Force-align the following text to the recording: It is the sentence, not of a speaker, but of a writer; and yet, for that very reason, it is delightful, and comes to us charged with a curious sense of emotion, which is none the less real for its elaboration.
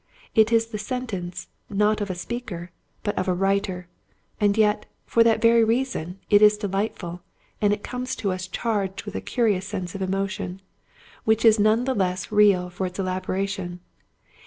It 0.33 0.51
is 0.51 0.65
the 0.65 0.79
sentence, 0.79 1.47
not 1.69 2.01
of 2.01 2.09
a 2.09 2.15
speaker, 2.15 2.71
but 3.03 3.15
of 3.19 3.27
a 3.27 3.35
writer; 3.35 3.87
and 4.39 4.57
yet, 4.57 4.87
for 5.05 5.23
that 5.23 5.43
very 5.43 5.63
reason, 5.63 6.17
it 6.27 6.41
is 6.41 6.57
delightful, 6.57 7.21
and 7.61 7.83
comes 7.83 8.15
to 8.15 8.31
us 8.31 8.47
charged 8.47 9.03
with 9.03 9.13
a 9.13 9.21
curious 9.21 9.67
sense 9.67 9.93
of 9.93 10.01
emotion, 10.01 10.59
which 11.23 11.45
is 11.45 11.59
none 11.59 11.83
the 11.85 11.93
less 11.93 12.31
real 12.31 12.71
for 12.71 12.87
its 12.87 12.97
elaboration. 12.97 13.79